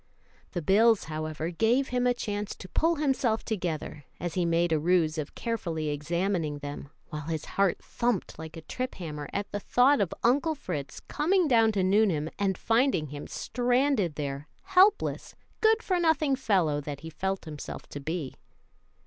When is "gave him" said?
1.51-2.07